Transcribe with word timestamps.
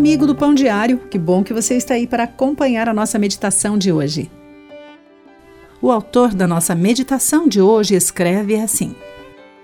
amigo 0.00 0.26
do 0.26 0.34
Pão 0.34 0.54
Diário, 0.54 0.96
que 1.10 1.18
bom 1.18 1.44
que 1.44 1.52
você 1.52 1.74
está 1.74 1.92
aí 1.92 2.06
para 2.06 2.22
acompanhar 2.22 2.88
a 2.88 2.94
nossa 2.94 3.18
meditação 3.18 3.76
de 3.76 3.92
hoje. 3.92 4.30
O 5.82 5.90
autor 5.90 6.32
da 6.32 6.46
nossa 6.46 6.74
meditação 6.74 7.46
de 7.46 7.60
hoje 7.60 7.94
escreve 7.94 8.56
assim: 8.56 8.94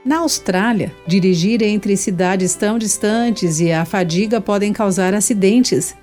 Na 0.04 0.18
Austrália, 0.18 0.92
dirigir 1.06 1.62
entre 1.62 1.96
cidades 1.96 2.54
tão 2.54 2.78
distantes 2.78 3.60
e 3.60 3.72
a 3.72 3.86
fadiga 3.86 4.38
podem 4.38 4.74
causar 4.74 5.14
acidentes. 5.14 5.96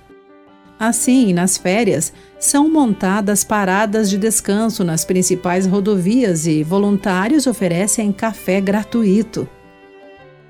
Assim, 0.80 1.32
nas 1.32 1.56
férias, 1.56 2.12
são 2.36 2.68
montadas 2.68 3.44
paradas 3.44 4.10
de 4.10 4.18
descanso 4.18 4.82
nas 4.82 5.04
principais 5.04 5.64
rodovias 5.64 6.44
e 6.44 6.64
voluntários 6.64 7.46
oferecem 7.46 8.10
café 8.10 8.60
gratuito. 8.60 9.48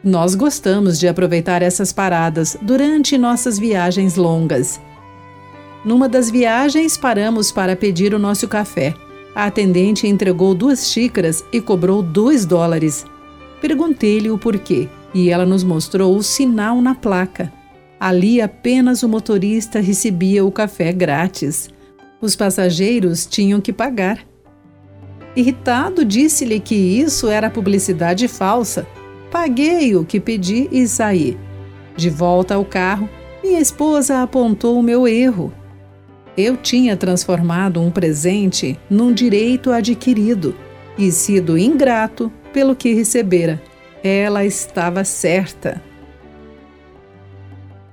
Nós 0.05 0.35
gostamos 0.35 1.01
de 1.01 1.09
aproveitar 1.09 1.63
essas 1.63 1.91
paradas 1.91 2.59
durante 2.61 3.17
nossas 3.17 3.59
viagens 3.59 4.17
longas. 4.17 4.79
Numa 5.83 6.11
das 6.11 6.31
viagens, 6.31 6.99
paramos 6.99 7.51
para 7.51 7.75
pedir 7.75 8.12
o 8.12 8.19
nosso 8.19 8.47
café. 8.47 8.95
A 9.35 9.47
atendente 9.47 10.07
entregou 10.07 10.55
duas 10.55 10.91
xícaras 10.91 11.43
e 11.51 11.59
cobrou 11.59 12.03
dois 12.03 12.45
dólares. 12.45 13.07
Perguntei-lhe 13.62 14.31
o 14.31 14.37
porquê 14.37 14.91
e 15.15 15.31
ela 15.31 15.47
nos 15.47 15.65
mostrou 15.65 16.15
o 16.15 16.23
sinal 16.23 16.83
na 16.83 16.95
placa. 16.95 17.51
Ali 17.98 18.43
apenas 18.43 19.03
o 19.03 19.09
motorista 19.09 19.81
recebia 19.81 20.45
o 20.45 20.53
café 20.53 20.93
grátis. 20.93 21.71
Os 22.21 22.37
passageiros 22.37 23.25
tinham 23.25 23.59
que 23.59 23.73
pagar. 23.73 24.19
Irritado, 25.34 26.05
disse-lhe 26.05 26.61
que 26.61 26.75
isso 26.75 27.27
era 27.27 27.48
publicidade 27.48 28.29
falsa 28.29 28.87
Paguei 29.34 29.97
o 29.97 30.05
que 30.05 30.20
pedi 30.20 30.69
e 30.70 30.87
saí. 30.87 31.37
De 31.97 32.09
volta 32.09 32.55
ao 32.55 32.64
carro, 32.64 33.09
minha 33.42 33.59
esposa 33.59 34.22
apontou 34.22 34.78
o 34.78 34.83
meu 34.83 35.09
erro. 35.09 35.53
Eu 36.36 36.56
tinha 36.56 36.97
transformado 36.97 37.81
um 37.81 37.91
presente 37.91 38.78
num 38.89 39.12
direito 39.12 39.72
adquirido 39.72 40.55
e 40.97 41.11
sido 41.11 41.59
ingrato 41.59 42.31
pelo 42.53 42.77
que 42.77 42.94
recebera. 42.94 43.61
Ela 44.05 44.44
estava 44.44 45.03
certa. 45.03 45.83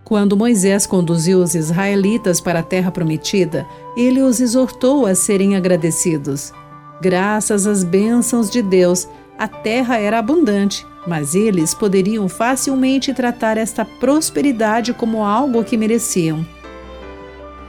Quando 0.03 0.38
Moisés 0.38 0.85
conduziu 0.85 1.39
os 1.39 1.55
israelitas 1.55 2.39
para 2.39 2.59
a 2.59 2.63
terra 2.63 2.91
prometida, 2.91 3.66
ele 3.97 4.21
os 4.21 4.39
exortou 4.39 5.07
a 5.07 5.16
serem 5.16 5.55
agradecidos. 5.55 6.53
Graças 7.01 7.66
às 7.66 7.83
bênçãos 7.83 8.51
de 8.51 8.61
Deus, 8.61 9.07
a 9.42 9.47
terra 9.47 9.97
era 9.97 10.20
abundante 10.20 10.86
mas 11.06 11.34
eles 11.34 11.73
poderiam 11.73 12.30
facilmente 12.30 13.14
tratar 13.14 13.58
esta 13.58 13.84
prosperidade 13.84 14.94
como 14.94 15.23
algo 15.23 15.64
que 15.64 15.78
mereciam. 15.78 16.45